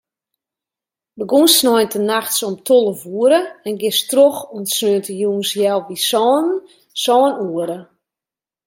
[1.17, 6.47] Begûnst sneintenachts om tolve oere en giest troch oant sneontejûns healwei sânen,
[7.03, 7.79] sân oere.